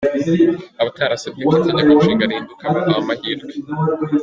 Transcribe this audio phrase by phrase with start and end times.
[0.81, 3.51] Abatarasabye ko itegeko nshinga rihinduka bahawe amahirwe.